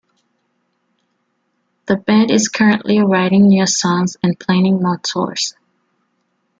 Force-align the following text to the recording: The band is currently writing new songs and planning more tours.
The 1.85 1.95
band 1.95 2.31
is 2.31 2.47
currently 2.49 2.97
writing 3.03 3.43
new 3.49 3.67
songs 3.67 4.17
and 4.23 4.39
planning 4.39 4.81
more 4.81 4.97
tours. 4.97 5.53